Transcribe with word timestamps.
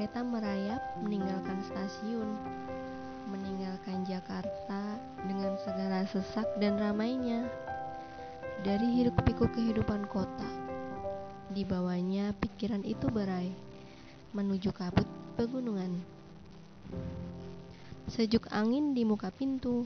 kereta 0.00 0.24
merayap 0.24 0.80
meninggalkan 1.04 1.60
stasiun, 1.60 2.32
meninggalkan 3.28 4.00
Jakarta 4.08 4.96
dengan 5.28 5.52
segala 5.60 6.08
sesak 6.08 6.48
dan 6.56 6.80
ramainya. 6.80 7.44
Dari 8.64 8.96
hiruk 8.96 9.20
pikuk 9.28 9.52
kehidupan 9.52 10.08
kota, 10.08 10.48
di 11.52 11.68
bawahnya 11.68 12.32
pikiran 12.40 12.80
itu 12.80 13.12
berai 13.12 13.52
menuju 14.32 14.72
kabut 14.72 15.04
pegunungan. 15.36 15.92
Sejuk 18.08 18.48
angin 18.56 18.96
di 18.96 19.04
muka 19.04 19.28
pintu, 19.28 19.84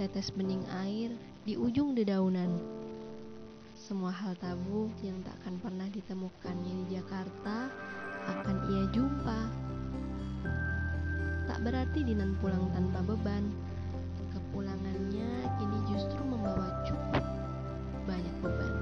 tetes 0.00 0.32
bening 0.32 0.64
air 0.80 1.12
di 1.44 1.60
ujung 1.60 1.92
dedaunan. 1.92 2.56
Semua 3.76 4.16
hal 4.16 4.32
tabu 4.40 4.88
yang 5.04 5.20
tak 5.20 5.36
akan 5.44 5.60
pernah 5.60 5.88
ditemukannya 5.92 6.88
di 6.88 6.96
Jakarta 6.96 7.68
akan 8.28 8.56
ia 8.70 8.84
jumpa. 8.94 9.40
Tak 11.50 11.58
berarti 11.66 12.06
Dinan 12.06 12.38
pulang 12.38 12.70
tanpa 12.70 13.02
beban. 13.02 13.50
Kepulangannya 14.30 15.30
kini 15.58 15.78
justru 15.90 16.20
membawa 16.22 16.82
cukup 16.86 17.24
banyak 18.06 18.36
beban. 18.42 18.74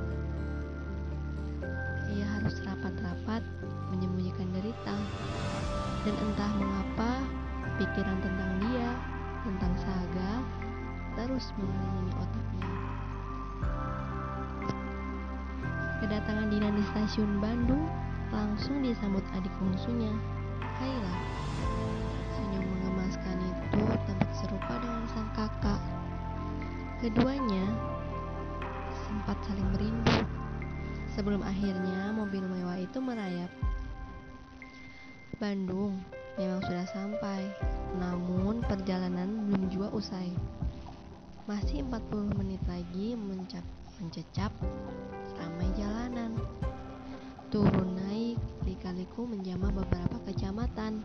Ia 2.15 2.27
harus 2.39 2.57
rapat-rapat 2.67 3.43
menyembunyikan 3.95 4.49
derita. 4.55 4.97
Dan 6.01 6.15
entah 6.17 6.53
mengapa 6.57 7.21
pikiran 7.77 8.19
tentang 8.25 8.51
dia, 8.65 8.91
tentang 9.45 9.73
Saga, 9.85 10.33
terus 11.17 11.53
mengelilingi 11.61 12.13
otaknya. 12.17 12.73
Kedatangan 16.01 16.49
Dinan 16.49 16.75
di 16.81 16.85
stasiun 16.89 17.45
Bandung 17.45 17.85
langsung 18.31 18.79
disambut 18.83 19.23
adik 19.35 19.51
bungsunya, 19.59 20.15
Kaila. 20.79 21.15
Senyum 22.39 22.63
mengemaskan 22.63 23.37
itu 23.43 23.83
tampak 24.07 24.33
serupa 24.39 24.75
dengan 24.79 25.05
sang 25.11 25.31
kakak. 25.35 25.83
Keduanya 27.03 27.67
sempat 29.07 29.37
saling 29.45 29.69
merindu 29.75 30.23
sebelum 31.11 31.43
akhirnya 31.43 32.15
mobil 32.15 32.41
mewah 32.47 32.79
itu 32.79 32.99
merayap. 33.03 33.51
Bandung 35.43 35.99
memang 36.39 36.63
sudah 36.65 36.87
sampai, 36.89 37.51
namun 37.99 38.63
perjalanan 38.65 39.51
belum 39.51 39.69
juga 39.69 39.89
usai. 39.91 40.31
Masih 41.51 41.83
40 41.83 42.39
menit 42.39 42.63
lagi 42.71 43.19
mencap 43.19 43.65
mencecap 43.99 44.53
ramai 45.37 45.69
jalanan. 45.77 46.39
Turun 47.51 48.00
naik, 48.81 48.97
lika-liku 48.97 49.29
menjamah 49.29 49.73
beberapa 49.77 50.17
kecamatan. 50.25 51.05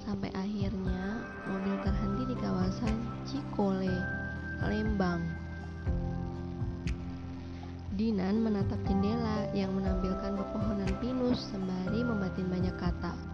Sampai 0.00 0.32
akhirnya 0.32 1.20
mobil 1.44 1.76
terhenti 1.84 2.32
di 2.32 2.36
kawasan 2.40 2.96
Cikole, 3.28 3.92
Lembang. 4.64 5.20
Dinan 7.94 8.40
menatap 8.40 8.80
jendela 8.88 9.52
yang 9.52 9.76
menampilkan 9.76 10.32
pepohonan 10.32 10.88
pinus 11.04 11.52
sembari 11.52 12.00
membatin 12.00 12.48
banyak 12.48 12.74
kata. 12.80 13.33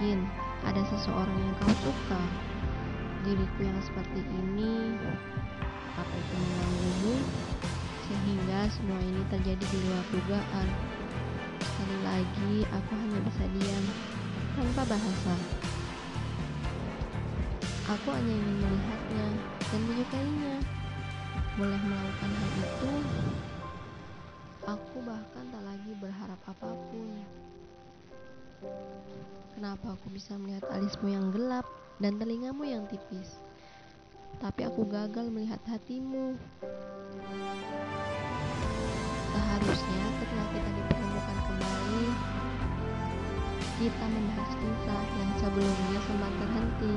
Mungkin 0.00 0.24
ada 0.64 0.80
seseorang 0.88 1.36
yang 1.36 1.52
kau 1.60 1.76
suka? 1.84 2.22
Diriku 3.20 3.68
yang 3.68 3.76
seperti 3.84 4.24
ini, 4.32 4.96
apa 5.92 6.14
itu 6.16 6.34
mengganggumu? 6.40 7.14
Sehingga 8.08 8.64
semua 8.72 8.96
ini 8.96 9.20
terjadi 9.28 9.60
di 9.60 9.78
luar 9.84 10.00
dugaan. 10.08 10.68
Sekali 11.60 11.98
lagi, 12.00 12.54
aku 12.72 12.90
hanya 12.96 13.18
bisa 13.28 13.44
diam 13.52 13.84
tanpa 14.56 14.88
bahasa. 14.88 15.36
Aku 17.92 18.08
hanya 18.16 18.32
ingin 18.40 18.56
melihatnya 18.56 19.26
dan 19.68 19.80
menyukainya. 19.84 20.54
Boleh 21.60 21.76
melakukan 21.76 22.30
hal 22.40 22.50
itu, 22.56 22.92
Kenapa 29.80 29.96
aku 29.96 30.12
bisa 30.12 30.36
melihat 30.36 30.68
alismu 30.76 31.08
yang 31.08 31.32
gelap 31.32 31.64
dan 32.04 32.20
telingamu 32.20 32.68
yang 32.68 32.84
tipis? 32.92 33.40
Tapi 34.36 34.68
aku 34.68 34.84
gagal 34.84 35.32
melihat 35.32 35.56
hatimu. 35.64 36.36
Seharusnya 39.32 40.04
ketika 40.20 40.44
kita 40.52 40.70
dipertemukan 40.76 41.38
kembali, 41.48 42.04
kita 43.80 44.04
membahas 44.04 44.52
kisah 44.52 45.04
yang 45.16 45.30
sebelumnya 45.40 46.00
sempat 46.04 46.32
terhenti 46.44 46.94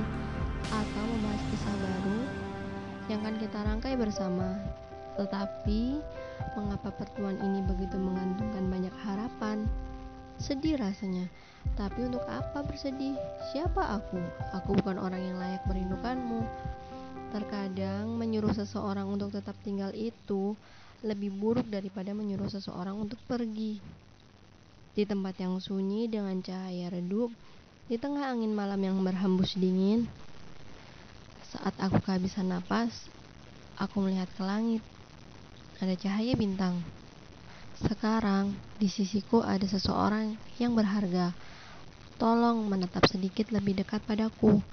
atau 0.68 1.04
membahas 1.08 1.44
kisah 1.56 1.76
baru 1.80 2.20
yang 3.08 3.20
akan 3.24 3.36
kita 3.40 3.60
rangkai 3.64 3.96
bersama. 3.96 4.60
Tetapi, 5.16 6.04
mengapa 6.60 6.92
pertemuan 7.00 7.40
ini 7.48 7.64
begitu 7.64 7.96
mengantungkan 7.96 8.68
banyak 8.68 8.96
harapan? 9.08 9.72
Sedih 10.42 10.78
rasanya, 10.78 11.30
tapi 11.78 12.06
untuk 12.10 12.26
apa 12.26 12.66
bersedih? 12.66 13.14
Siapa 13.54 14.02
aku? 14.02 14.20
Aku 14.62 14.78
bukan 14.78 14.98
orang 14.98 15.22
yang 15.22 15.38
layak 15.38 15.64
merindukanmu. 15.70 16.42
Terkadang 17.34 18.14
menyuruh 18.18 18.54
seseorang 18.54 19.10
untuk 19.10 19.34
tetap 19.34 19.58
tinggal 19.66 19.90
itu 19.94 20.54
lebih 21.04 21.34
buruk 21.34 21.68
daripada 21.68 22.14
menyuruh 22.14 22.48
seseorang 22.50 22.96
untuk 22.96 23.18
pergi. 23.26 23.82
Di 24.94 25.04
tempat 25.04 25.42
yang 25.42 25.58
sunyi 25.58 26.06
dengan 26.06 26.38
cahaya 26.46 26.94
redup, 26.94 27.34
di 27.90 27.98
tengah 27.98 28.30
angin 28.30 28.54
malam 28.54 28.80
yang 28.80 28.98
berhembus 29.02 29.58
dingin, 29.58 30.06
saat 31.54 31.74
aku 31.78 32.02
kehabisan 32.02 32.50
napas, 32.50 33.10
aku 33.78 34.02
melihat 34.02 34.30
ke 34.34 34.42
langit. 34.42 34.82
Ada 35.78 35.94
cahaya 35.98 36.34
bintang. 36.34 36.82
Sekarang 37.84 38.56
di 38.80 38.88
sisiku 38.88 39.44
ada 39.44 39.68
seseorang 39.68 40.40
yang 40.56 40.72
berharga. 40.72 41.36
Tolong 42.16 42.64
menetap 42.64 43.04
sedikit 43.12 43.52
lebih 43.52 43.84
dekat 43.84 44.00
padaku. 44.08 44.64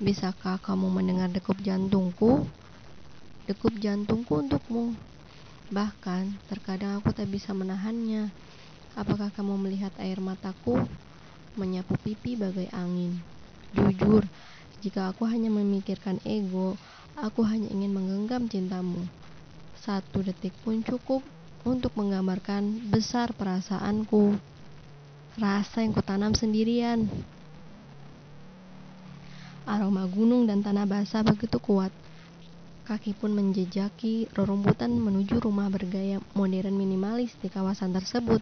Bisakah 0.00 0.56
kamu 0.56 0.88
mendengar 0.88 1.28
degup 1.28 1.60
jantungku? 1.60 2.48
Degup 3.44 3.76
jantungku 3.76 4.40
untukmu. 4.40 4.96
Bahkan 5.68 6.48
terkadang 6.48 6.96
aku 6.96 7.12
tak 7.12 7.28
bisa 7.28 7.52
menahannya. 7.52 8.32
Apakah 8.96 9.28
kamu 9.28 9.68
melihat 9.68 9.92
air 10.00 10.16
mataku 10.16 10.80
menyapu 11.52 12.00
pipi 12.00 12.32
bagai 12.32 12.72
angin? 12.72 13.20
Jujur, 13.76 14.24
jika 14.80 15.12
aku 15.12 15.28
hanya 15.28 15.52
memikirkan 15.52 16.16
ego, 16.24 16.80
aku 17.12 17.44
hanya 17.44 17.68
ingin 17.68 17.92
menggenggam 17.92 18.48
cintamu. 18.48 19.04
Satu 19.76 20.24
detik 20.24 20.56
pun 20.64 20.80
cukup 20.80 21.20
untuk 21.66 21.94
menggambarkan 21.98 22.90
besar 22.90 23.34
perasaanku. 23.34 24.38
Rasa 25.38 25.86
yang 25.86 25.94
kutanam 25.94 26.34
sendirian. 26.34 27.06
Aroma 29.68 30.08
gunung 30.08 30.48
dan 30.48 30.64
tanah 30.64 30.88
basah 30.88 31.22
begitu 31.22 31.62
kuat. 31.62 31.94
Kaki 32.88 33.12
pun 33.12 33.36
menjejaki 33.36 34.32
rerumputan 34.32 34.96
menuju 34.96 35.44
rumah 35.44 35.68
bergaya 35.68 36.24
modern 36.32 36.72
minimalis 36.72 37.36
di 37.38 37.52
kawasan 37.52 37.92
tersebut. 37.92 38.40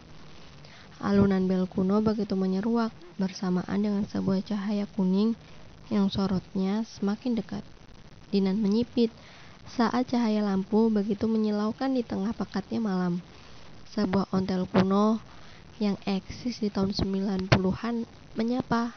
Alunan 1.02 1.44
bel 1.44 1.66
kuno 1.66 1.98
begitu 2.00 2.38
menyeruak 2.38 2.94
bersamaan 3.18 3.82
dengan 3.82 4.06
sebuah 4.06 4.40
cahaya 4.46 4.86
kuning 4.94 5.36
yang 5.92 6.08
sorotnya 6.08 6.86
semakin 6.86 7.36
dekat. 7.36 7.66
Dinan 8.30 8.62
menyipit 8.62 9.10
saat 9.66 10.06
cahaya 10.14 10.46
lampu 10.46 10.86
begitu 10.94 11.26
menyilaukan 11.26 11.90
di 11.90 12.06
tengah 12.06 12.30
pekatnya 12.30 12.78
malam. 12.78 13.18
Sebuah 13.90 14.30
ontel 14.30 14.70
kuno 14.70 15.18
yang 15.82 15.98
eksis 16.06 16.62
di 16.62 16.70
tahun 16.70 16.94
90-an 16.94 18.06
menyapa. 18.38 18.94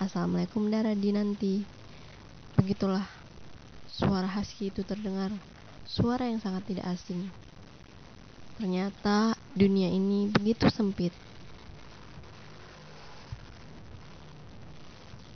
Assalamualaikum 0.00 0.70
Dara 0.72 0.96
Dinanti. 0.96 1.62
Begitulah 2.56 3.04
suara 3.90 4.26
husky 4.26 4.72
itu 4.72 4.86
terdengar, 4.86 5.34
suara 5.84 6.24
yang 6.26 6.40
sangat 6.40 6.64
tidak 6.70 6.86
asing. 6.88 7.28
Ternyata 8.58 9.38
dunia 9.54 9.90
ini 9.92 10.30
begitu 10.32 10.66
sempit. 10.72 11.14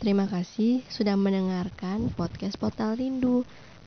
Terima 0.02 0.26
kasih 0.26 0.82
sudah 0.90 1.14
mendengarkan 1.14 2.10
podcast 2.18 2.58
Portal 2.58 2.98
Rindu. 2.98 3.46